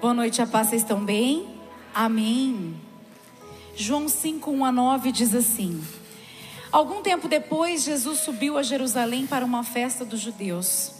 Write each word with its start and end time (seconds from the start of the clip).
Boa 0.00 0.14
noite, 0.14 0.40
a 0.40 0.46
paz, 0.46 0.68
vocês 0.68 0.82
estão 0.82 1.04
bem? 1.04 1.58
Amém. 1.92 2.76
João 3.74 4.08
5, 4.08 4.48
1 4.48 4.64
a 4.64 4.70
9 4.70 5.10
diz 5.10 5.34
assim: 5.34 5.82
Algum 6.70 7.02
tempo 7.02 7.26
depois, 7.26 7.82
Jesus 7.82 8.20
subiu 8.20 8.56
a 8.56 8.62
Jerusalém 8.62 9.26
para 9.26 9.44
uma 9.44 9.64
festa 9.64 10.04
dos 10.04 10.20
judeus. 10.20 10.92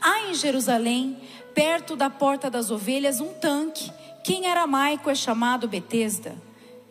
Há 0.00 0.22
em 0.22 0.34
Jerusalém, 0.34 1.16
perto 1.54 1.94
da 1.94 2.10
porta 2.10 2.50
das 2.50 2.72
ovelhas, 2.72 3.20
um 3.20 3.32
tanque, 3.34 3.88
que 4.24 4.34
em 4.34 4.46
aramaico 4.46 5.08
é 5.08 5.14
chamado 5.14 5.68
Betesda, 5.68 6.34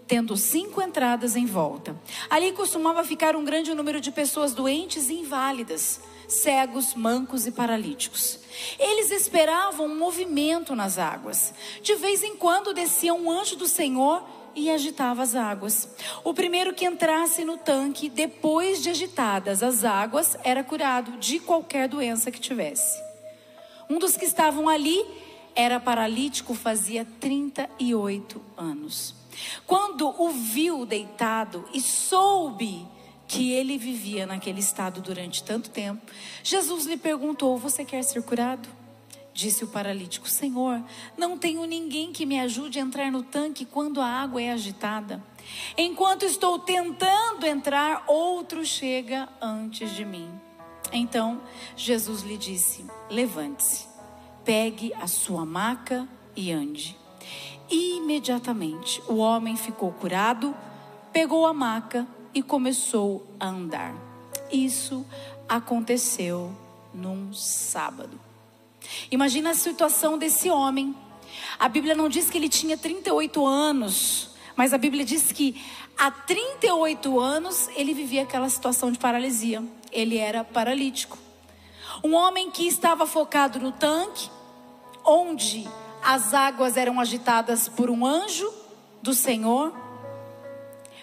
tendo 0.08 0.38
cinco 0.38 0.82
entradas 0.82 1.36
em 1.36 1.46
volta. 1.46 1.94
Ali 2.30 2.54
costumava 2.54 3.04
ficar 3.04 3.36
um 3.36 3.44
grande 3.44 3.74
número 3.74 4.00
de 4.00 4.12
pessoas 4.12 4.54
doentes 4.54 5.10
e 5.10 5.16
inválidas 5.16 6.00
cegos, 6.34 6.94
mancos 6.94 7.46
e 7.48 7.52
paralíticos. 7.52 8.40
Eles 8.80 9.12
esperavam 9.12 9.88
um 9.88 9.98
movimento 9.98 10.76
nas 10.76 10.98
águas. 10.98 11.54
De 11.82 11.96
vez 11.96 12.24
em 12.24 12.36
quando 12.36 12.74
descia 12.74 13.14
um 13.14 13.32
anjo 13.32 13.56
do 13.56 13.68
Senhor 13.68 14.24
e 14.56 14.70
agitava 14.70 15.24
as 15.24 15.36
águas. 15.36 15.90
O 16.24 16.34
primeiro 16.34 16.74
que 16.74 16.86
entrasse 16.86 17.44
no 17.44 17.58
tanque, 17.58 18.10
depois 18.10 18.82
de 18.82 18.90
agitadas 18.90 19.64
as 19.64 19.84
águas, 19.84 20.38
era 20.44 20.64
curado 20.64 21.18
de 21.18 21.40
qualquer 21.40 21.88
doença 21.88 22.32
que 22.32 22.40
tivesse. 22.40 23.02
Um 23.90 24.00
dos 24.00 24.16
que 24.16 24.26
estavam 24.26 24.70
ali 24.70 25.04
era 25.56 25.80
paralítico, 25.80 26.54
fazia 26.54 27.06
38 27.20 28.42
anos. 28.58 29.16
Quando 29.66 30.10
o 30.22 30.30
viu 30.30 30.86
deitado 30.86 31.68
e 31.74 31.82
soube 31.82 32.88
que 33.34 33.52
ele 33.52 33.80
vivia 33.80 34.28
naquele 34.28 34.60
estado 34.60 35.02
durante 35.02 35.44
tanto 35.44 35.72
tempo, 35.72 36.04
Jesus 36.44 36.86
lhe 36.86 36.98
perguntou: 36.98 37.58
Você 37.58 37.84
quer 37.84 38.04
ser 38.04 38.22
curado? 38.22 38.70
Disse 39.34 39.64
o 39.64 39.68
paralítico: 39.68 40.30
Senhor, 40.30 40.80
não 41.18 41.36
tenho 41.36 41.66
ninguém 41.66 42.14
que 42.14 42.28
me 42.28 42.40
ajude 42.40 42.78
a 42.78 42.84
entrar 42.84 43.12
no 43.12 43.24
tanque 43.24 43.66
quando 43.66 44.00
a 44.00 44.06
água 44.06 44.40
é 44.40 44.52
agitada. 44.52 45.24
Enquanto 45.76 46.26
estou 46.26 46.60
tentando 46.60 47.48
entrar, 47.48 48.04
outro 48.06 48.64
chega 48.64 49.28
antes 49.42 49.96
de 49.96 50.06
mim. 50.06 50.30
Então 50.92 51.42
Jesus 51.76 52.22
lhe 52.22 52.38
disse: 52.38 52.86
Levante-se, 53.10 53.88
pegue 54.46 54.94
a 54.94 55.08
sua 55.08 55.44
maca 55.44 56.08
e 56.36 56.52
ande. 56.52 56.96
Imediatamente 57.68 59.02
o 59.08 59.16
homem 59.16 59.58
ficou 59.58 59.92
curado, 59.92 60.56
pegou 61.12 61.48
a 61.48 61.54
maca 61.54 62.08
e 62.34 62.42
começou 62.42 63.26
a 63.40 63.48
andar. 63.48 63.96
Isso 64.52 65.06
aconteceu 65.48 66.52
num 66.94 67.34
sábado. 67.34 68.20
Imagina 69.12 69.52
a 69.52 69.56
situação 69.56 70.18
desse 70.18 70.50
homem. 70.50 70.96
A 71.60 71.68
Bíblia 71.68 71.96
não 71.96 72.10
diz 72.10 72.30
que 72.30 72.38
ele 72.38 72.50
tinha 72.50 72.78
38 72.78 73.46
anos, 73.46 74.30
mas 74.56 74.74
a 74.74 74.78
Bíblia 74.78 75.04
diz 75.04 75.32
que 75.32 75.62
há 75.98 76.12
38 76.12 77.20
anos 77.20 77.70
ele 77.76 77.94
vivia 77.94 78.24
aquela 78.24 78.50
situação 78.50 78.92
de 78.92 79.00
paralisia. 79.00 79.64
Ele 79.92 80.18
era 80.18 80.44
paralítico. 80.44 81.18
Um 82.04 82.14
homem 82.14 82.52
que 82.52 82.68
estava 82.68 83.06
focado 83.06 83.60
no 83.60 83.72
tanque, 83.72 84.30
onde 85.06 85.68
as 86.04 86.34
águas 86.34 86.76
eram 86.76 87.00
agitadas 87.00 87.70
por 87.70 87.90
um 87.90 88.06
anjo 88.06 88.52
do 89.02 89.14
Senhor 89.14 89.83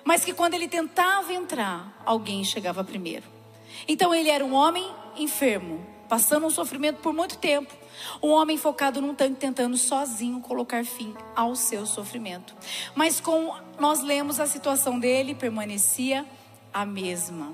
mas 0.04 0.24
que 0.24 0.32
quando 0.32 0.54
ele 0.54 0.68
tentava 0.68 1.32
entrar, 1.32 2.02
alguém 2.04 2.44
chegava 2.44 2.82
primeiro. 2.84 3.26
Então 3.86 4.14
ele 4.14 4.30
era 4.30 4.44
um 4.44 4.54
homem 4.54 4.86
enfermo, 5.16 5.86
passando 6.08 6.46
um 6.46 6.50
sofrimento 6.50 6.98
por 7.00 7.12
muito 7.12 7.38
tempo. 7.38 7.72
Um 8.22 8.30
homem 8.30 8.56
focado 8.56 9.00
num 9.00 9.14
tanque, 9.14 9.38
tentando 9.40 9.76
sozinho 9.76 10.40
colocar 10.40 10.84
fim 10.84 11.14
ao 11.36 11.54
seu 11.54 11.86
sofrimento. 11.86 12.54
Mas 12.94 13.20
com 13.20 13.54
nós 13.78 14.00
lemos 14.00 14.40
a 14.40 14.46
situação 14.46 14.98
dele, 14.98 15.34
permanecia 15.34 16.24
a 16.72 16.86
mesma. 16.86 17.52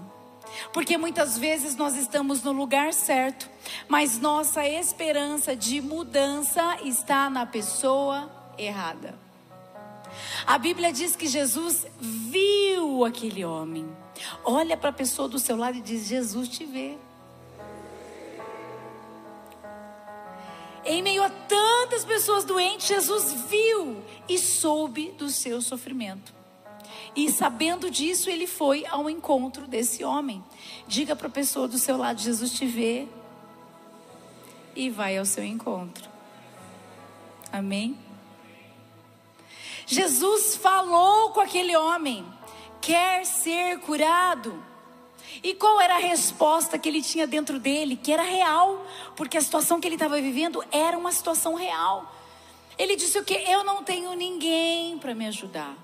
Porque 0.73 0.97
muitas 0.97 1.37
vezes 1.37 1.77
nós 1.77 1.97
estamos 1.97 2.43
no 2.43 2.53
lugar 2.53 2.93
certo, 2.93 3.51
mas 3.89 4.19
nossa 4.19 4.67
esperança 4.67 5.57
de 5.57 5.81
mudança 5.81 6.79
está 6.85 7.29
na 7.29 7.45
pessoa 7.45 8.31
errada. 8.57 9.26
A 10.47 10.59
Bíblia 10.59 10.93
diz 10.93 11.17
que 11.17 11.27
Jesus 11.27 11.87
viu 11.99 13.05
aquele 13.05 13.45
homem. 13.45 13.87
Olha 14.45 14.77
para 14.77 14.91
a 14.91 14.93
pessoa 14.93 15.29
do 15.29 15.39
seu 15.39 15.57
lado 15.57 15.79
e 15.79 15.81
diz: 15.81 16.07
Jesus 16.07 16.49
te 16.49 16.65
vê. 16.65 16.97
Em 20.85 21.03
meio 21.03 21.23
a 21.25 21.29
tantas 21.29 22.05
pessoas 22.05 22.45
doentes, 22.45 22.87
Jesus 22.87 23.33
viu 23.49 24.03
e 24.29 24.39
soube 24.39 25.11
do 25.13 25.29
seu 25.29 25.61
sofrimento. 25.61 26.33
E 27.15 27.31
sabendo 27.31 27.91
disso, 27.91 28.31
ele 28.31 28.47
foi 28.47 28.87
ao 28.87 29.11
encontro 29.11 29.67
desse 29.67 30.05
homem. 30.05 30.45
Diga 30.87 31.17
para 31.17 31.27
a 31.27 31.31
pessoa 31.31 31.67
do 31.67 31.79
seu 31.79 31.97
lado: 31.97 32.21
Jesus 32.21 32.53
te 32.53 32.67
vê 32.67 33.09
e 34.77 34.91
vai 34.91 35.17
ao 35.19 35.25
seu 35.25 35.43
encontro. 35.43 36.09
Amém? 37.51 38.06
Jesus 39.87 40.57
falou 40.57 41.31
com 41.31 41.41
aquele 41.41 41.77
homem: 41.77 42.27
quer 42.81 43.25
ser 43.25 43.79
curado. 43.81 44.63
E 45.43 45.55
qual 45.55 45.81
era 45.81 45.95
a 45.95 45.99
resposta 45.99 46.79
que 46.79 46.89
ele 46.89 47.01
tinha 47.01 47.27
dentro 47.27 47.61
dele? 47.61 47.95
Que 47.95 48.13
era 48.13 48.23
real, 48.23 48.85
porque 49.15 49.37
a 49.37 49.41
situação 49.41 49.81
que 49.81 49.87
ele 49.87 49.95
estava 49.95 50.21
vivendo 50.21 50.65
era 50.73 50.99
uma 50.99 51.13
situação 51.13 51.55
real. 51.55 52.13
Ele 52.77 52.97
disse 52.97 53.19
o 53.19 53.25
que? 53.25 53.35
Eu 53.35 53.63
não 53.63 53.83
tenho 53.83 54.13
ninguém 54.15 54.99
para 54.99 55.15
me 55.15 55.27
ajudar. 55.27 55.77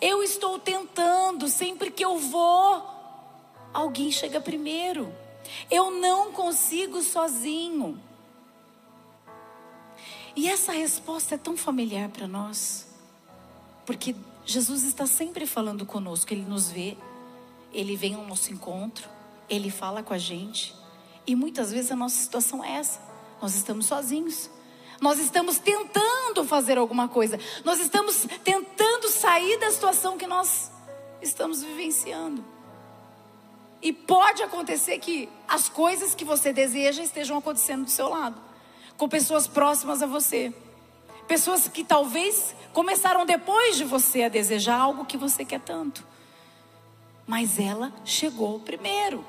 Eu 0.00 0.22
estou 0.22 0.58
tentando, 0.58 1.48
sempre 1.48 1.90
que 1.90 2.04
eu 2.04 2.18
vou, 2.18 2.86
alguém 3.72 4.10
chega 4.10 4.40
primeiro. 4.40 5.12
Eu 5.70 5.90
não 5.90 6.32
consigo 6.32 7.02
sozinho. 7.02 8.00
E 10.34 10.48
essa 10.48 10.72
resposta 10.72 11.34
é 11.34 11.38
tão 11.38 11.56
familiar 11.56 12.08
para 12.10 12.26
nós. 12.26 12.85
Porque 13.86 14.14
Jesus 14.44 14.82
está 14.82 15.06
sempre 15.06 15.46
falando 15.46 15.86
conosco, 15.86 16.34
ele 16.34 16.44
nos 16.44 16.68
vê, 16.68 16.96
ele 17.72 17.96
vem 17.96 18.14
ao 18.14 18.26
nosso 18.26 18.52
encontro, 18.52 19.08
ele 19.48 19.70
fala 19.70 20.02
com 20.02 20.12
a 20.12 20.18
gente. 20.18 20.74
E 21.26 21.34
muitas 21.34 21.72
vezes 21.72 21.92
a 21.92 21.96
nossa 21.96 22.16
situação 22.16 22.64
é 22.64 22.72
essa. 22.72 23.00
Nós 23.40 23.54
estamos 23.54 23.86
sozinhos. 23.86 24.50
Nós 25.00 25.18
estamos 25.18 25.58
tentando 25.58 26.44
fazer 26.44 26.78
alguma 26.78 27.08
coisa. 27.08 27.38
Nós 27.64 27.80
estamos 27.80 28.26
tentando 28.42 29.08
sair 29.08 29.58
da 29.58 29.70
situação 29.70 30.16
que 30.16 30.26
nós 30.26 30.70
estamos 31.22 31.62
vivenciando. 31.62 32.44
E 33.82 33.92
pode 33.92 34.42
acontecer 34.42 34.98
que 34.98 35.28
as 35.46 35.68
coisas 35.68 36.14
que 36.14 36.24
você 36.24 36.52
deseja 36.52 37.02
estejam 37.02 37.38
acontecendo 37.38 37.84
do 37.84 37.90
seu 37.90 38.08
lado, 38.08 38.40
com 38.96 39.08
pessoas 39.08 39.46
próximas 39.46 40.02
a 40.02 40.06
você. 40.06 40.52
Pessoas 41.26 41.66
que 41.68 41.82
talvez 41.82 42.54
começaram 42.72 43.26
depois 43.26 43.76
de 43.76 43.84
você 43.84 44.24
a 44.24 44.28
desejar 44.28 44.78
algo 44.78 45.04
que 45.04 45.16
você 45.16 45.44
quer 45.44 45.60
tanto. 45.60 46.04
Mas 47.26 47.58
ela 47.58 47.92
chegou 48.04 48.60
primeiro. 48.60 49.24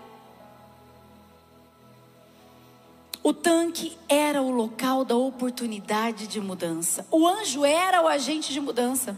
O 3.24 3.34
tanque 3.34 3.98
era 4.08 4.42
o 4.42 4.52
local 4.52 5.04
da 5.04 5.16
oportunidade 5.16 6.28
de 6.28 6.40
mudança. 6.40 7.06
O 7.10 7.28
anjo 7.28 7.66
era 7.66 8.02
o 8.02 8.08
agente 8.08 8.54
de 8.54 8.62
mudança. 8.62 9.18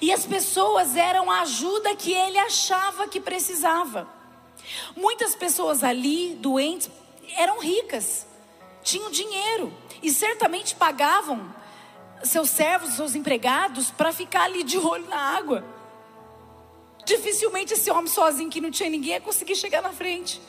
E 0.00 0.10
as 0.12 0.24
pessoas 0.24 0.96
eram 0.96 1.30
a 1.30 1.42
ajuda 1.42 1.94
que 1.94 2.12
ele 2.12 2.38
achava 2.38 3.06
que 3.06 3.20
precisava. 3.20 4.08
Muitas 4.96 5.34
pessoas 5.34 5.84
ali, 5.84 6.34
doentes, 6.36 6.90
eram 7.36 7.60
ricas, 7.60 8.26
tinham 8.82 9.10
dinheiro 9.10 9.72
e 10.02 10.10
certamente 10.10 10.74
pagavam 10.74 11.54
seus 12.24 12.50
servos, 12.50 12.94
seus 12.94 13.14
empregados, 13.14 13.90
para 13.90 14.12
ficar 14.12 14.44
ali 14.44 14.62
de 14.62 14.78
olho 14.78 15.08
na 15.08 15.18
água. 15.18 15.64
Dificilmente 17.04 17.74
esse 17.74 17.90
homem 17.90 18.06
sozinho 18.06 18.50
que 18.50 18.60
não 18.60 18.70
tinha 18.70 18.88
ninguém 18.88 19.12
ia 19.12 19.20
conseguir 19.20 19.56
chegar 19.56 19.82
na 19.82 19.92
frente, 19.92 20.40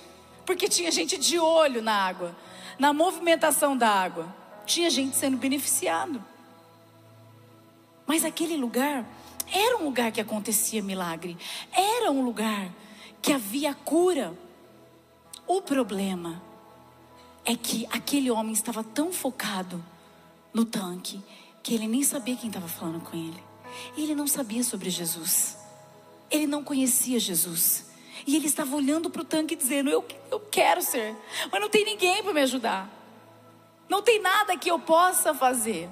porque 0.45 0.69
tinha 0.69 0.92
gente 0.92 1.18
de 1.18 1.38
olho 1.38 1.81
na 1.81 1.94
água, 1.94 2.36
na 2.80 2.94
movimentação 2.94 3.75
da 3.75 3.89
água, 3.89 4.33
tinha 4.66 4.89
gente 4.89 5.16
sendo 5.18 5.38
beneficiado. 5.38 6.24
Mas 8.07 8.24
aquele 8.24 8.56
lugar 8.56 9.06
era 9.51 9.78
um 9.78 9.83
lugar 9.83 10.12
que 10.12 10.21
acontecia 10.21 10.81
milagre, 10.81 11.38
era 11.71 12.12
um 12.12 12.24
lugar 12.24 12.69
que 13.21 13.33
havia 13.33 13.74
cura. 13.74 14.33
O 15.48 15.62
problema 15.62 16.42
é 17.44 17.56
que 17.56 17.88
aquele 17.92 18.31
homem 18.31 18.54
estava 18.54 18.83
tão 18.83 19.12
focado 19.12 19.83
no 20.54 20.63
tanque 20.63 21.21
que 21.65 21.73
ele 21.73 21.88
nem 21.88 22.03
sabia 22.03 22.35
quem 22.35 22.47
estava 22.47 22.67
falando 22.67 23.01
com 23.01 23.17
ele. 23.17 23.44
Ele 23.97 24.13
não 24.13 24.27
sabia 24.27 24.63
sobre 24.63 24.91
Jesus. 24.91 25.57
Ele 26.29 26.45
não 26.45 26.63
conhecia 26.63 27.19
Jesus. 27.19 27.88
E 28.27 28.35
ele 28.35 28.45
estava 28.45 28.75
olhando 28.75 29.09
para 29.09 29.23
o 29.23 29.25
tanque 29.25 29.56
dizendo: 29.56 29.89
eu, 29.89 30.06
eu 30.29 30.39
quero 30.39 30.83
ser, 30.83 31.15
mas 31.51 31.59
não 31.59 31.67
tem 31.67 31.83
ninguém 31.83 32.21
para 32.21 32.33
me 32.33 32.41
ajudar. 32.41 32.88
Não 33.89 34.03
tem 34.03 34.21
nada 34.21 34.56
que 34.56 34.69
eu 34.69 34.77
possa 34.77 35.33
fazer. 35.33 35.89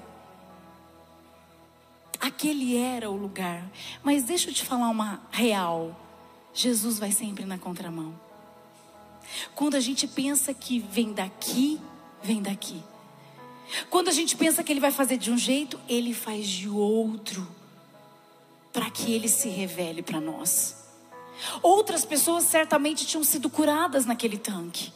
Aquele 2.20 2.76
era 2.76 3.10
o 3.10 3.16
lugar. 3.16 3.68
Mas 4.00 4.22
deixa 4.22 4.50
eu 4.50 4.54
te 4.54 4.64
falar 4.64 4.88
uma 4.88 5.24
real. 5.32 6.00
Jesus 6.52 7.00
vai 7.00 7.10
sempre 7.10 7.44
na 7.44 7.58
contramão. 7.58 8.14
Quando 9.56 9.74
a 9.74 9.80
gente 9.80 10.06
pensa 10.06 10.54
que 10.54 10.78
vem 10.78 11.12
daqui, 11.12 11.80
vem 12.22 12.40
daqui. 12.40 12.80
Quando 13.90 14.08
a 14.08 14.12
gente 14.12 14.36
pensa 14.36 14.62
que 14.62 14.72
ele 14.72 14.80
vai 14.80 14.92
fazer 14.92 15.16
de 15.16 15.30
um 15.30 15.38
jeito, 15.38 15.80
ele 15.88 16.12
faz 16.12 16.46
de 16.46 16.68
outro. 16.68 17.46
Para 18.72 18.90
que 18.90 19.12
ele 19.12 19.28
se 19.28 19.48
revele 19.48 20.02
para 20.02 20.20
nós. 20.20 20.84
Outras 21.62 22.04
pessoas 22.04 22.44
certamente 22.44 23.06
tinham 23.06 23.24
sido 23.24 23.48
curadas 23.48 24.06
naquele 24.06 24.38
tanque. 24.38 24.92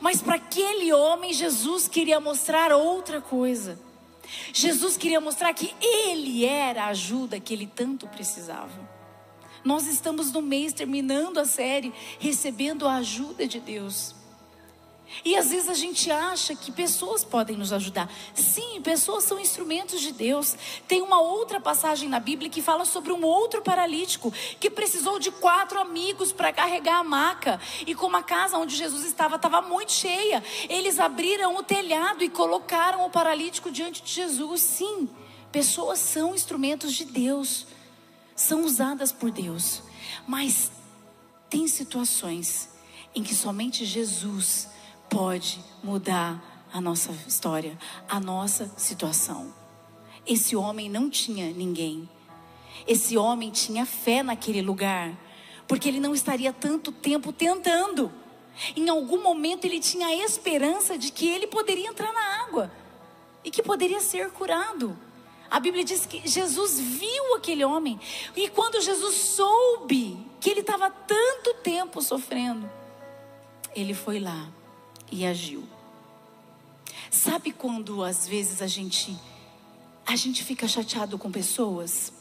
Mas 0.00 0.20
para 0.20 0.34
aquele 0.34 0.92
homem, 0.92 1.32
Jesus 1.32 1.88
queria 1.88 2.20
mostrar 2.20 2.72
outra 2.72 3.20
coisa. 3.20 3.78
Jesus 4.52 4.96
queria 4.96 5.20
mostrar 5.20 5.52
que 5.54 5.74
ele 5.80 6.44
era 6.44 6.84
a 6.84 6.88
ajuda 6.88 7.40
que 7.40 7.54
ele 7.54 7.66
tanto 7.66 8.06
precisava. 8.08 8.88
Nós 9.64 9.86
estamos 9.86 10.32
no 10.32 10.42
mês 10.42 10.72
terminando 10.72 11.38
a 11.38 11.44
série, 11.44 11.92
recebendo 12.18 12.86
a 12.86 12.96
ajuda 12.96 13.46
de 13.46 13.60
Deus. 13.60 14.14
E 15.24 15.36
às 15.36 15.50
vezes 15.50 15.68
a 15.68 15.74
gente 15.74 16.10
acha 16.10 16.54
que 16.54 16.70
pessoas 16.70 17.24
podem 17.24 17.56
nos 17.56 17.72
ajudar. 17.72 18.10
Sim, 18.34 18.80
pessoas 18.82 19.24
são 19.24 19.40
instrumentos 19.40 20.00
de 20.00 20.12
Deus. 20.12 20.56
Tem 20.86 21.02
uma 21.02 21.20
outra 21.20 21.60
passagem 21.60 22.08
na 22.08 22.20
Bíblia 22.20 22.50
que 22.50 22.62
fala 22.62 22.84
sobre 22.84 23.12
um 23.12 23.24
outro 23.24 23.62
paralítico 23.62 24.32
que 24.60 24.70
precisou 24.70 25.18
de 25.18 25.30
quatro 25.30 25.80
amigos 25.80 26.32
para 26.32 26.52
carregar 26.52 26.98
a 26.98 27.04
maca. 27.04 27.60
E 27.86 27.94
como 27.94 28.16
a 28.16 28.22
casa 28.22 28.58
onde 28.58 28.76
Jesus 28.76 29.04
estava 29.04 29.36
estava 29.36 29.62
muito 29.62 29.92
cheia, 29.92 30.42
eles 30.68 30.98
abriram 30.98 31.56
o 31.56 31.62
telhado 31.62 32.22
e 32.22 32.28
colocaram 32.28 33.04
o 33.06 33.10
paralítico 33.10 33.70
diante 33.70 34.02
de 34.02 34.12
Jesus. 34.12 34.60
Sim, 34.62 35.08
pessoas 35.50 35.98
são 35.98 36.34
instrumentos 36.34 36.92
de 36.92 37.04
Deus, 37.04 37.66
são 38.36 38.62
usadas 38.64 39.10
por 39.10 39.30
Deus. 39.30 39.82
Mas 40.26 40.70
tem 41.48 41.66
situações 41.66 42.68
em 43.14 43.22
que 43.22 43.34
somente 43.34 43.84
Jesus 43.84 44.68
pode 45.08 45.60
mudar 45.82 46.66
a 46.72 46.80
nossa 46.80 47.12
história, 47.26 47.78
a 48.08 48.20
nossa 48.20 48.70
situação. 48.76 49.52
Esse 50.26 50.54
homem 50.54 50.88
não 50.88 51.08
tinha 51.08 51.50
ninguém. 51.52 52.08
Esse 52.86 53.16
homem 53.16 53.50
tinha 53.50 53.86
fé 53.86 54.22
naquele 54.22 54.62
lugar, 54.62 55.12
porque 55.66 55.88
ele 55.88 56.00
não 56.00 56.14
estaria 56.14 56.52
tanto 56.52 56.92
tempo 56.92 57.32
tentando. 57.32 58.12
Em 58.76 58.88
algum 58.88 59.22
momento 59.22 59.64
ele 59.64 59.80
tinha 59.80 60.08
a 60.08 60.14
esperança 60.14 60.98
de 60.98 61.10
que 61.10 61.28
ele 61.28 61.46
poderia 61.46 61.88
entrar 61.88 62.12
na 62.12 62.44
água 62.44 62.70
e 63.44 63.50
que 63.50 63.62
poderia 63.62 64.00
ser 64.00 64.30
curado. 64.30 64.96
A 65.50 65.58
Bíblia 65.58 65.82
diz 65.82 66.04
que 66.04 66.28
Jesus 66.28 66.78
viu 66.78 67.34
aquele 67.34 67.64
homem, 67.64 67.98
e 68.36 68.50
quando 68.50 68.82
Jesus 68.82 69.14
soube 69.14 70.26
que 70.38 70.50
ele 70.50 70.60
estava 70.60 70.90
tanto 70.90 71.54
tempo 71.62 72.02
sofrendo, 72.02 72.70
ele 73.74 73.94
foi 73.94 74.20
lá 74.20 74.50
e 75.10 75.24
agiu. 75.26 75.64
Sabe 77.10 77.52
quando 77.52 78.02
às 78.02 78.28
vezes 78.28 78.60
a 78.60 78.66
gente 78.66 79.16
a 80.06 80.16
gente 80.16 80.42
fica 80.42 80.66
chateado 80.66 81.18
com 81.18 81.30
pessoas? 81.30 82.12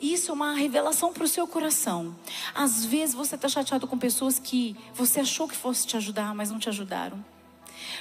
Isso 0.00 0.30
é 0.30 0.34
uma 0.34 0.54
revelação 0.54 1.12
para 1.12 1.24
o 1.24 1.28
seu 1.28 1.46
coração. 1.46 2.14
Às 2.54 2.84
vezes 2.84 3.14
você 3.14 3.34
está 3.34 3.48
chateado 3.48 3.86
com 3.86 3.98
pessoas 3.98 4.38
que 4.38 4.76
você 4.94 5.20
achou 5.20 5.48
que 5.48 5.56
fosse 5.56 5.86
te 5.86 5.96
ajudar, 5.96 6.34
mas 6.34 6.50
não 6.50 6.58
te 6.58 6.68
ajudaram. 6.68 7.24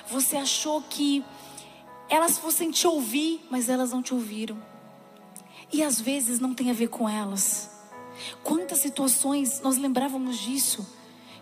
Você 0.07 0.37
achou 0.37 0.81
que 0.81 1.23
elas 2.09 2.37
fossem 2.37 2.71
te 2.71 2.87
ouvir, 2.87 3.45
mas 3.49 3.69
elas 3.69 3.91
não 3.91 4.01
te 4.01 4.13
ouviram. 4.13 4.57
E 5.71 5.83
às 5.83 5.99
vezes 5.99 6.39
não 6.39 6.53
tem 6.53 6.69
a 6.69 6.73
ver 6.73 6.87
com 6.87 7.09
elas. 7.09 7.69
Quantas 8.43 8.79
situações 8.79 9.59
nós 9.61 9.77
lembrávamos 9.77 10.37
disso? 10.37 10.87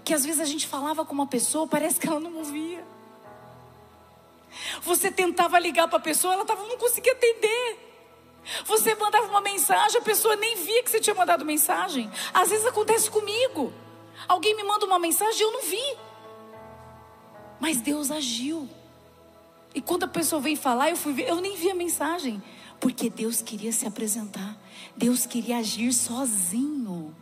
Que 0.03 0.13
às 0.13 0.25
vezes 0.25 0.41
a 0.41 0.45
gente 0.45 0.67
falava 0.67 1.05
com 1.05 1.13
uma 1.13 1.27
pessoa, 1.27 1.67
parece 1.67 1.99
que 1.99 2.07
ela 2.07 2.19
não 2.19 2.35
ouvia. 2.37 2.85
Você 4.81 5.09
tentava 5.09 5.57
ligar 5.59 5.87
para 5.87 5.97
a 5.97 6.01
pessoa, 6.01 6.33
ela 6.33 6.45
tava, 6.45 6.63
não 6.67 6.77
conseguia 6.77 7.13
atender. 7.13 7.91
Você 8.65 8.93
mandava 8.95 9.27
uma 9.27 9.41
mensagem, 9.41 9.99
a 9.99 10.03
pessoa 10.03 10.35
nem 10.35 10.55
via 10.57 10.83
que 10.83 10.91
você 10.91 10.99
tinha 10.99 11.15
mandado 11.15 11.45
mensagem. 11.45 12.11
Às 12.33 12.49
vezes 12.49 12.65
acontece 12.65 13.09
comigo. 13.09 13.73
Alguém 14.27 14.55
me 14.55 14.63
manda 14.63 14.85
uma 14.85 14.99
mensagem 14.99 15.39
e 15.39 15.43
eu 15.43 15.51
não 15.51 15.61
vi. 15.61 15.97
Mas 17.59 17.81
Deus 17.81 18.11
agiu. 18.11 18.69
E 19.73 19.81
quando 19.81 20.03
a 20.03 20.07
pessoa 20.07 20.41
vem 20.41 20.55
falar, 20.55 20.89
eu 20.89 20.97
fui 20.97 21.13
ver, 21.13 21.29
eu 21.29 21.41
nem 21.41 21.55
vi 21.55 21.71
a 21.71 21.75
mensagem, 21.75 22.43
porque 22.79 23.09
Deus 23.09 23.41
queria 23.41 23.71
se 23.71 23.87
apresentar. 23.87 24.55
Deus 24.95 25.25
queria 25.25 25.57
agir 25.57 25.91
sozinho. 25.93 27.15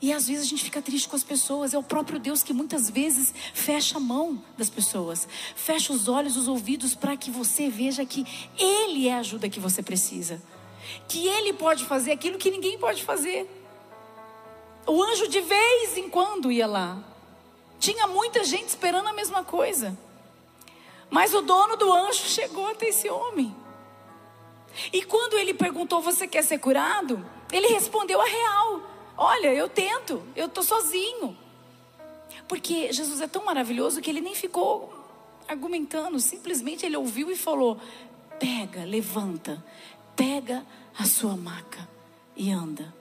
E 0.00 0.12
às 0.12 0.28
vezes 0.28 0.46
a 0.46 0.48
gente 0.48 0.64
fica 0.64 0.80
triste 0.80 1.08
com 1.08 1.16
as 1.16 1.24
pessoas. 1.24 1.74
É 1.74 1.78
o 1.78 1.82
próprio 1.82 2.18
Deus 2.18 2.42
que 2.42 2.52
muitas 2.52 2.88
vezes 2.88 3.34
fecha 3.52 3.96
a 3.96 4.00
mão 4.00 4.42
das 4.56 4.70
pessoas, 4.70 5.26
fecha 5.56 5.92
os 5.92 6.06
olhos, 6.06 6.36
os 6.36 6.46
ouvidos, 6.46 6.94
para 6.94 7.16
que 7.16 7.30
você 7.30 7.68
veja 7.68 8.04
que 8.04 8.24
Ele 8.56 9.08
é 9.08 9.14
a 9.14 9.18
ajuda 9.18 9.48
que 9.48 9.58
você 9.58 9.82
precisa, 9.82 10.40
que 11.08 11.26
Ele 11.26 11.52
pode 11.52 11.84
fazer 11.84 12.12
aquilo 12.12 12.38
que 12.38 12.50
ninguém 12.50 12.78
pode 12.78 13.02
fazer. 13.02 13.50
O 14.86 15.02
anjo 15.02 15.28
de 15.28 15.40
vez 15.40 15.98
em 15.98 16.08
quando 16.08 16.52
ia 16.52 16.66
lá, 16.66 17.02
tinha 17.80 18.06
muita 18.06 18.44
gente 18.44 18.68
esperando 18.68 19.08
a 19.08 19.12
mesma 19.12 19.42
coisa, 19.42 19.98
mas 21.10 21.34
o 21.34 21.42
dono 21.42 21.76
do 21.76 21.92
anjo 21.92 22.22
chegou 22.24 22.68
até 22.68 22.88
esse 22.88 23.08
homem. 23.10 23.54
E 24.92 25.02
quando 25.02 25.34
ele 25.34 25.52
perguntou: 25.54 26.00
Você 26.00 26.26
quer 26.26 26.42
ser 26.42 26.58
curado? 26.58 27.24
Ele 27.50 27.68
respondeu 27.68 28.20
a 28.20 28.24
real. 28.24 28.87
Olha, 29.20 29.52
eu 29.52 29.68
tento, 29.68 30.22
eu 30.36 30.46
estou 30.46 30.62
sozinho. 30.62 31.36
Porque 32.46 32.92
Jesus 32.92 33.20
é 33.20 33.26
tão 33.26 33.44
maravilhoso 33.44 34.00
que 34.00 34.08
ele 34.08 34.20
nem 34.20 34.34
ficou 34.36 34.94
argumentando, 35.48 36.20
simplesmente 36.20 36.86
ele 36.86 36.96
ouviu 36.96 37.28
e 37.28 37.36
falou: 37.36 37.80
pega, 38.38 38.84
levanta, 38.84 39.62
pega 40.14 40.64
a 40.96 41.04
sua 41.04 41.36
maca 41.36 41.88
e 42.36 42.52
anda. 42.52 42.94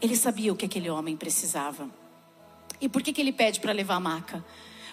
Ele 0.00 0.16
sabia 0.16 0.50
o 0.54 0.56
que 0.56 0.64
aquele 0.64 0.88
homem 0.88 1.14
precisava. 1.18 1.86
E 2.80 2.88
por 2.88 3.02
que, 3.02 3.12
que 3.12 3.20
ele 3.20 3.32
pede 3.32 3.60
para 3.60 3.72
levar 3.72 3.96
a 3.96 4.00
maca? 4.00 4.42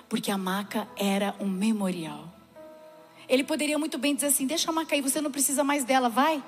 Porque 0.09 0.29
a 0.29 0.37
maca 0.37 0.89
era 0.97 1.33
um 1.39 1.47
memorial. 1.47 2.27
Ele 3.29 3.45
poderia 3.45 3.79
muito 3.79 3.97
bem 3.97 4.13
dizer 4.13 4.27
assim: 4.27 4.45
deixa 4.45 4.71
a 4.71 4.73
maca 4.73 4.93
aí, 4.93 5.01
você 5.01 5.21
não 5.21 5.31
precisa 5.31 5.63
mais 5.63 5.85
dela, 5.85 6.09
vai. 6.09 6.43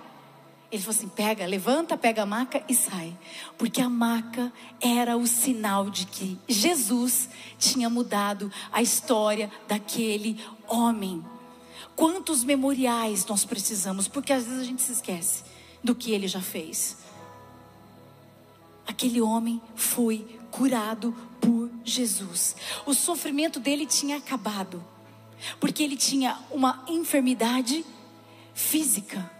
Ele 0.71 0.81
falou 0.81 0.95
assim: 0.95 1.09
pega, 1.09 1.45
levanta, 1.45 1.97
pega 1.97 2.23
a 2.23 2.25
maca 2.25 2.63
e 2.67 2.75
sai. 2.75 3.17
Porque 3.57 3.81
a 3.81 3.89
maca 3.89 4.53
era 4.79 5.17
o 5.17 5.25
sinal 5.25 5.89
de 5.89 6.05
que 6.05 6.37
Jesus 6.47 7.29
tinha 7.57 7.89
mudado 7.89 8.51
a 8.71 8.81
história 8.81 9.51
daquele 9.67 10.39
homem. 10.67 11.25
Quantos 11.95 12.43
memoriais 12.43 13.25
nós 13.25 13.43
precisamos? 13.43 14.07
Porque 14.07 14.31
às 14.31 14.45
vezes 14.45 14.61
a 14.61 14.63
gente 14.63 14.81
se 14.81 14.91
esquece 14.91 15.43
do 15.83 15.95
que 15.95 16.11
ele 16.11 16.27
já 16.27 16.41
fez. 16.41 16.97
Aquele 18.87 19.21
homem 19.21 19.61
foi 19.75 20.39
curado 20.51 21.15
por 21.41 21.69
Jesus. 21.83 22.55
O 22.85 22.93
sofrimento 22.93 23.59
dele 23.59 23.85
tinha 23.85 24.17
acabado. 24.17 24.83
Porque 25.59 25.81
ele 25.81 25.95
tinha 25.95 26.37
uma 26.51 26.83
enfermidade 26.87 27.85
física 28.53 29.38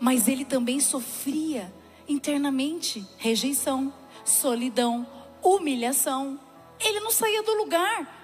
mas 0.00 0.28
ele 0.28 0.44
também 0.44 0.80
sofria 0.80 1.72
internamente 2.08 3.06
rejeição, 3.18 3.92
solidão, 4.24 5.06
humilhação. 5.42 6.38
Ele 6.80 7.00
não 7.00 7.10
saía 7.10 7.42
do 7.42 7.54
lugar. 7.54 8.14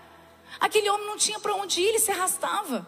Aquele 0.60 0.88
homem 0.90 1.06
não 1.06 1.16
tinha 1.16 1.40
para 1.40 1.54
onde 1.54 1.80
ir, 1.80 1.88
ele 1.88 1.98
se 1.98 2.10
arrastava. 2.10 2.86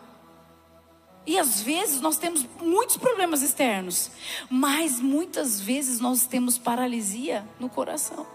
E 1.26 1.38
às 1.38 1.62
vezes 1.62 2.00
nós 2.00 2.18
temos 2.18 2.46
muitos 2.60 2.98
problemas 2.98 3.40
externos, 3.40 4.10
mas 4.50 5.00
muitas 5.00 5.58
vezes 5.58 5.98
nós 5.98 6.26
temos 6.26 6.58
paralisia 6.58 7.46
no 7.58 7.68
coração. 7.68 8.26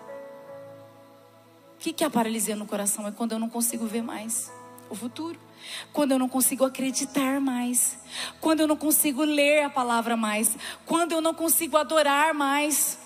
O 1.75 1.79
que 1.79 2.03
é 2.03 2.08
a 2.08 2.10
paralisia 2.10 2.55
no 2.55 2.65
coração? 2.65 3.08
É 3.08 3.12
quando 3.12 3.34
eu 3.34 3.39
não 3.39 3.50
consigo 3.50 3.86
ver 3.86 4.01
mais 4.01 4.51
o 4.89 4.96
futuro 4.96 5.39
quando 5.93 6.11
eu 6.11 6.19
não 6.19 6.29
consigo 6.29 6.65
acreditar 6.65 7.39
mais, 7.39 7.97
quando 8.39 8.61
eu 8.61 8.67
não 8.67 8.77
consigo 8.77 9.23
ler 9.23 9.63
a 9.63 9.69
palavra 9.69 10.15
mais, 10.15 10.57
quando 10.85 11.11
eu 11.11 11.21
não 11.21 11.33
consigo 11.33 11.77
adorar 11.77 12.33
mais, 12.33 12.99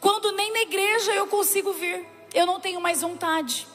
quando 0.00 0.32
nem 0.32 0.52
na 0.52 0.60
igreja 0.60 1.12
eu 1.12 1.26
consigo 1.26 1.72
vir, 1.72 2.06
eu 2.34 2.46
não 2.46 2.60
tenho 2.60 2.80
mais 2.80 3.02
vontade. 3.02 3.66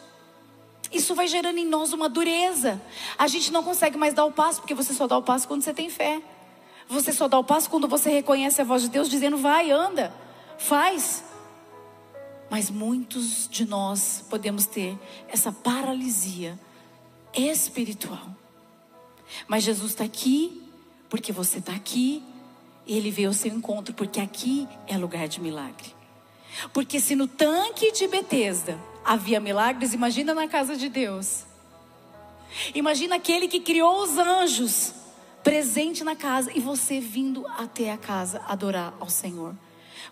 Isso 0.91 1.15
vai 1.15 1.27
gerando 1.27 1.57
em 1.57 1.65
nós 1.65 1.93
uma 1.93 2.09
dureza. 2.09 2.81
A 3.17 3.27
gente 3.27 3.51
não 3.51 3.63
consegue 3.63 3.97
mais 3.97 4.13
dar 4.13 4.25
o 4.25 4.31
passo, 4.31 4.59
porque 4.59 4.73
você 4.73 4.93
só 4.93 5.07
dá 5.07 5.17
o 5.17 5.23
passo 5.23 5.47
quando 5.47 5.61
você 5.61 5.73
tem 5.73 5.89
fé. 5.89 6.21
Você 6.89 7.13
só 7.13 7.27
dá 7.29 7.39
o 7.39 7.43
passo 7.43 7.69
quando 7.69 7.87
você 7.87 8.09
reconhece 8.09 8.59
a 8.59 8.65
voz 8.65 8.81
de 8.81 8.89
Deus 8.89 9.09
dizendo: 9.09 9.37
vai, 9.37 9.71
anda, 9.71 10.13
faz. 10.57 11.23
Mas 12.49 12.69
muitos 12.69 13.47
de 13.49 13.65
nós 13.65 14.25
podemos 14.29 14.65
ter 14.65 14.99
essa 15.29 15.53
paralisia 15.53 16.59
espiritual. 17.33 18.35
Mas 19.47 19.63
Jesus 19.63 19.91
está 19.91 20.03
aqui, 20.03 20.61
porque 21.09 21.31
você 21.31 21.59
está 21.59 21.73
aqui, 21.73 22.23
ele 22.85 23.11
veio 23.11 23.29
ao 23.29 23.33
seu 23.33 23.51
encontro, 23.53 23.93
porque 23.93 24.19
aqui 24.19 24.67
é 24.87 24.97
lugar 24.97 25.27
de 25.27 25.39
milagre. 25.39 25.95
Porque 26.73 26.99
se 26.99 27.15
no 27.15 27.27
tanque 27.27 27.91
de 27.91 28.07
Betesda 28.07 28.77
havia 29.05 29.39
milagres, 29.39 29.93
imagina 29.93 30.33
na 30.33 30.47
casa 30.47 30.75
de 30.75 30.89
Deus. 30.89 31.45
Imagina 32.75 33.15
aquele 33.15 33.47
que 33.47 33.59
criou 33.59 34.03
os 34.03 34.17
anjos 34.17 34.93
presente 35.43 36.03
na 36.03 36.15
casa 36.15 36.51
e 36.53 36.59
você 36.59 36.99
vindo 36.99 37.47
até 37.47 37.91
a 37.91 37.97
casa 37.97 38.41
adorar 38.47 38.93
ao 38.99 39.09
Senhor. 39.09 39.55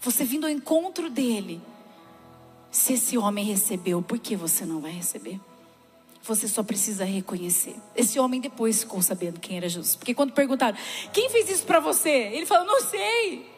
Você 0.02 0.24
vindo 0.24 0.46
ao 0.46 0.52
encontro 0.52 1.10
dele. 1.10 1.62
Se 2.72 2.94
esse 2.94 3.18
homem 3.18 3.44
recebeu, 3.44 4.02
por 4.02 4.20
que 4.20 4.36
você 4.36 4.66
não 4.66 4.80
vai 4.80 4.92
receber? 4.92 5.40
Você 6.24 6.48
só 6.48 6.62
precisa 6.62 7.06
reconhecer. 7.06 7.76
Esse 7.96 8.20
homem 8.20 8.42
depois 8.42 8.82
ficou 8.82 9.02
sabendo 9.02 9.40
quem 9.40 9.58
era 9.58 9.70
Jesus. 9.70 9.96
Porque 9.96 10.14
quando 10.14 10.34
perguntaram, 10.34 10.78
quem 11.14 11.30
fez 11.30 11.50
isso 11.50 11.64
para 11.64 11.80
você? 11.80 12.10
Ele 12.10 12.46
falou, 12.46 12.66
não 12.66 12.82
sei. 12.82 13.50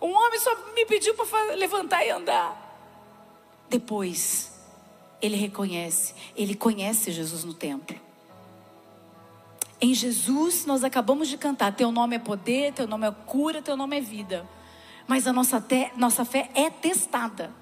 Um 0.00 0.12
homem 0.12 0.38
só 0.38 0.54
me 0.74 0.86
pediu 0.86 1.14
para 1.14 1.54
levantar 1.54 2.04
e 2.04 2.10
andar. 2.10 2.64
Depois, 3.68 4.52
ele 5.20 5.36
reconhece, 5.36 6.14
ele 6.36 6.54
conhece 6.54 7.10
Jesus 7.10 7.44
no 7.44 7.52
templo. 7.52 7.98
Em 9.80 9.94
Jesus, 9.94 10.64
nós 10.66 10.82
acabamos 10.82 11.28
de 11.28 11.36
cantar: 11.36 11.74
Teu 11.74 11.92
nome 11.92 12.16
é 12.16 12.18
poder, 12.18 12.72
Teu 12.72 12.86
nome 12.86 13.06
é 13.06 13.10
cura, 13.26 13.60
Teu 13.62 13.76
nome 13.76 13.98
é 13.98 14.00
vida. 14.00 14.48
Mas 15.06 15.26
a 15.26 15.32
nossa, 15.32 15.60
te, 15.60 15.90
nossa 15.96 16.24
fé 16.24 16.50
é 16.54 16.68
testada. 16.68 17.52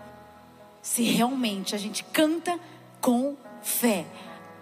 Se 0.86 1.02
realmente 1.02 1.74
a 1.74 1.78
gente 1.78 2.04
canta 2.04 2.60
com 3.00 3.36
fé, 3.60 4.06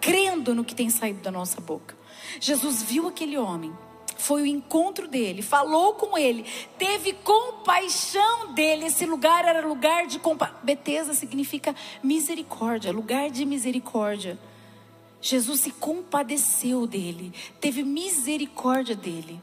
crendo 0.00 0.54
no 0.54 0.64
que 0.64 0.74
tem 0.74 0.88
saído 0.88 1.20
da 1.20 1.30
nossa 1.30 1.60
boca. 1.60 1.94
Jesus 2.40 2.82
viu 2.82 3.06
aquele 3.06 3.36
homem 3.36 3.70
foi 4.16 4.40
o 4.40 4.46
encontro 4.46 5.06
dele, 5.06 5.42
falou 5.42 5.94
com 5.94 6.16
ele, 6.16 6.46
teve 6.78 7.12
compaixão 7.12 8.54
dele. 8.54 8.86
Esse 8.86 9.04
lugar 9.04 9.44
era 9.44 9.66
lugar 9.66 10.06
de 10.06 10.18
compaixão. 10.18 10.56
Betesda 10.62 11.12
significa 11.12 11.76
misericórdia, 12.02 12.90
lugar 12.90 13.28
de 13.28 13.44
misericórdia. 13.44 14.38
Jesus 15.20 15.60
se 15.60 15.72
compadeceu 15.72 16.86
dele, 16.86 17.34
teve 17.60 17.82
misericórdia 17.82 18.96
dele. 18.96 19.42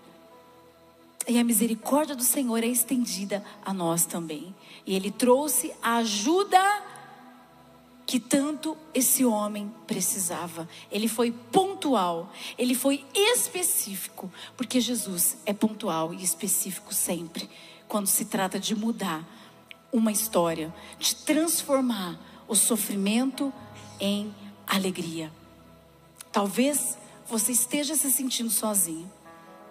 E 1.28 1.38
a 1.38 1.44
misericórdia 1.44 2.16
do 2.16 2.24
Senhor 2.24 2.64
é 2.64 2.68
estendida 2.68 3.44
a 3.64 3.74
nós 3.74 4.06
também. 4.06 4.56
E 4.86 4.96
ele 4.96 5.12
trouxe 5.12 5.72
a 5.82 5.98
ajuda 5.98 6.60
que 8.06 8.20
tanto 8.20 8.76
esse 8.94 9.24
homem 9.24 9.72
precisava. 9.88 10.68
Ele 10.92 11.08
foi 11.08 11.32
pontual, 11.32 12.32
ele 12.58 12.76
foi 12.76 13.06
específico, 13.14 14.32
porque 14.58 14.82
Jesus 14.82 15.38
é 15.46 15.54
pontual 15.54 16.14
e 16.14 16.22
específico 16.24 16.94
sempre, 16.94 17.50
quando 17.88 18.08
se 18.08 18.26
trata 18.26 18.60
de 18.60 18.76
mudar 18.76 19.26
uma 19.94 20.12
história, 20.12 20.74
de 21.00 21.16
transformar 21.16 22.20
o 22.48 22.56
sofrimento 22.56 23.54
em 24.00 24.34
alegria. 24.68 25.32
Talvez 26.32 26.98
você 27.28 27.52
esteja 27.52 27.96
se 27.96 28.12
sentindo 28.12 28.50
sozinho. 28.50 29.10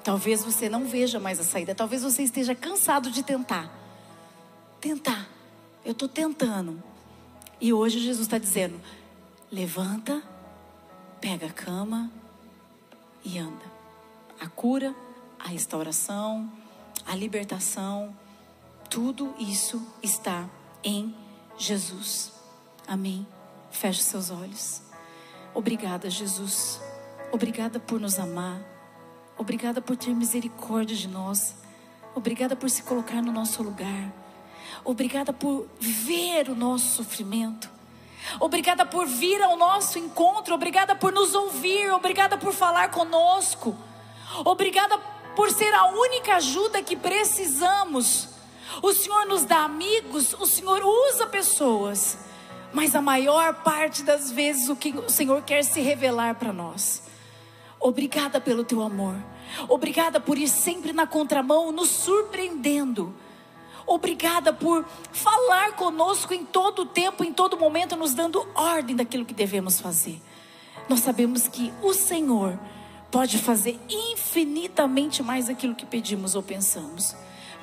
Talvez 0.02 0.42
você 0.42 0.68
não 0.68 0.86
veja 0.86 1.20
mais 1.20 1.38
a 1.38 1.44
saída. 1.44 1.74
Talvez 1.74 2.02
você 2.02 2.22
esteja 2.22 2.54
cansado 2.54 3.10
de 3.10 3.22
tentar. 3.22 3.70
Tentar. 4.80 5.28
Eu 5.84 5.92
estou 5.92 6.08
tentando. 6.08 6.82
E 7.60 7.72
hoje 7.72 7.98
Jesus 8.00 8.26
está 8.26 8.38
dizendo: 8.38 8.80
levanta, 9.50 10.22
pega 11.20 11.46
a 11.46 11.52
cama 11.52 12.10
e 13.24 13.38
anda. 13.38 13.80
A 14.40 14.48
cura, 14.48 14.94
a 15.38 15.48
restauração, 15.48 16.50
a 17.06 17.14
libertação, 17.14 18.16
tudo 18.88 19.34
isso 19.38 19.86
está 20.02 20.48
em 20.82 21.14
Jesus. 21.58 22.32
Amém. 22.86 23.26
Feche 23.70 24.02
seus 24.02 24.30
olhos. 24.30 24.82
Obrigada, 25.54 26.08
Jesus. 26.08 26.80
Obrigada 27.32 27.78
por 27.78 28.00
nos 28.00 28.18
amar. 28.18 28.69
Obrigada 29.40 29.80
por 29.80 29.96
ter 29.96 30.14
misericórdia 30.14 30.94
de 30.94 31.08
nós. 31.08 31.54
Obrigada 32.14 32.54
por 32.54 32.68
se 32.68 32.82
colocar 32.82 33.22
no 33.22 33.32
nosso 33.32 33.62
lugar. 33.62 34.12
Obrigada 34.84 35.32
por 35.32 35.66
ver 35.80 36.50
o 36.50 36.54
nosso 36.54 36.96
sofrimento. 36.96 37.70
Obrigada 38.38 38.84
por 38.84 39.06
vir 39.06 39.40
ao 39.40 39.56
nosso 39.56 39.98
encontro. 39.98 40.54
Obrigada 40.54 40.94
por 40.94 41.10
nos 41.10 41.34
ouvir. 41.34 41.90
Obrigada 41.90 42.36
por 42.36 42.52
falar 42.52 42.90
conosco. 42.90 43.74
Obrigada 44.44 44.98
por 45.34 45.50
ser 45.50 45.72
a 45.72 45.86
única 45.86 46.36
ajuda 46.36 46.82
que 46.82 46.94
precisamos. 46.94 48.28
O 48.82 48.92
Senhor 48.92 49.24
nos 49.24 49.46
dá 49.46 49.64
amigos, 49.64 50.34
o 50.34 50.44
Senhor 50.44 50.82
usa 50.84 51.26
pessoas, 51.26 52.18
mas 52.74 52.94
a 52.94 53.00
maior 53.00 53.54
parte 53.62 54.02
das 54.02 54.30
vezes 54.30 54.68
o 54.68 54.76
que 54.76 54.90
o 54.90 55.08
Senhor 55.08 55.40
quer 55.40 55.64
se 55.64 55.80
revelar 55.80 56.34
para 56.34 56.52
nós. 56.52 57.08
Obrigada 57.80 58.40
pelo 58.40 58.62
teu 58.62 58.82
amor. 58.82 59.16
Obrigada 59.68 60.20
por 60.20 60.36
ir 60.36 60.48
sempre 60.48 60.92
na 60.92 61.06
contramão, 61.06 61.72
nos 61.72 61.88
surpreendendo. 61.88 63.14
Obrigada 63.86 64.52
por 64.52 64.84
falar 65.10 65.72
conosco 65.72 66.34
em 66.34 66.44
todo 66.44 66.86
tempo, 66.86 67.24
em 67.24 67.32
todo 67.32 67.56
momento, 67.56 67.96
nos 67.96 68.14
dando 68.14 68.46
ordem 68.54 68.94
daquilo 68.94 69.24
que 69.24 69.34
devemos 69.34 69.80
fazer. 69.80 70.20
Nós 70.88 71.00
sabemos 71.00 71.48
que 71.48 71.72
o 71.82 71.94
Senhor 71.94 72.58
pode 73.10 73.38
fazer 73.38 73.80
infinitamente 73.88 75.22
mais 75.22 75.48
aquilo 75.48 75.74
que 75.74 75.86
pedimos 75.86 76.34
ou 76.34 76.42
pensamos. 76.42 77.16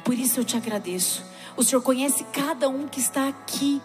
Por 0.04 0.16
isso 0.16 0.40
eu 0.40 0.44
te 0.44 0.58
agradeço. 0.58 1.24
O 1.56 1.64
Senhor 1.64 1.82
conhece 1.82 2.24
cada 2.26 2.68
um 2.68 2.88
que 2.88 3.00
está 3.00 3.28
aqui. 3.28 3.82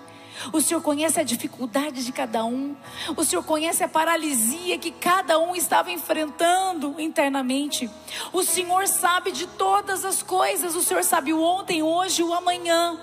O 0.53 0.61
Senhor 0.61 0.81
conhece 0.83 1.21
a 1.21 1.23
dificuldade 1.23 2.05
de 2.05 2.13
cada 2.13 2.45
um. 2.45 2.75
O 3.17 3.25
Senhor 3.25 3.43
conhece 3.45 3.85
a 3.85 3.89
paralisia 3.89 4.79
que 4.79 4.91
cada 4.91 5.39
um 5.39 5.55
estava 5.55 5.91
enfrentando 5.91 7.01
internamente. 7.01 7.91
O 8.33 8.43
Senhor 8.43 8.89
sabe 8.89 9.31
de 9.31 9.47
todas 9.47 10.05
as 10.05 10.23
coisas. 10.23 10.75
O 10.75 10.83
Senhor 10.83 11.05
sabe 11.05 11.33
o 11.33 11.43
ontem, 11.43 11.83
hoje, 11.83 12.23
o 12.23 12.33
amanhã. 12.33 12.99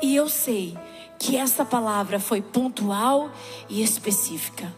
E 0.00 0.14
eu 0.16 0.28
sei 0.28 0.76
que 1.18 1.36
essa 1.36 1.64
palavra 1.64 2.18
foi 2.18 2.40
pontual 2.40 3.30
e 3.68 3.82
específica. 3.82 4.72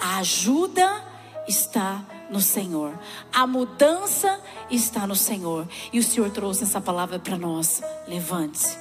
A 0.00 0.18
ajuda 0.18 1.04
está 1.46 2.02
no 2.30 2.40
Senhor. 2.40 2.98
A 3.32 3.46
mudança 3.46 4.40
está 4.70 5.06
no 5.06 5.16
Senhor. 5.16 5.68
E 5.92 5.98
o 5.98 6.02
Senhor 6.02 6.30
trouxe 6.30 6.64
essa 6.64 6.80
palavra 6.80 7.18
para 7.18 7.36
nós. 7.36 7.82
Levante-se, 8.06 8.78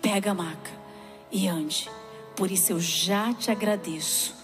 pega 0.00 0.30
a 0.30 0.34
maca 0.34 0.81
e 1.32 1.48
ande. 1.48 1.90
Por 2.36 2.50
isso 2.50 2.72
eu 2.72 2.80
já 2.80 3.32
te 3.32 3.50
agradeço. 3.50 4.34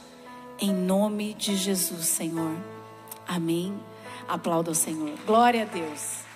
Em 0.61 0.73
nome 0.73 1.35
de 1.35 1.57
Jesus, 1.57 2.07
Senhor. 2.07 2.57
Amém. 3.27 3.79
Aplauda 4.27 4.71
o 4.71 4.75
Senhor. 4.75 5.17
Glória 5.27 5.63
a 5.63 5.67
Deus. 5.67 6.28